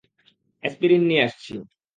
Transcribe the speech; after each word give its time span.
Aspirin 0.63 1.03
নিয়ে 1.09 1.25
আসছি! 1.27 1.53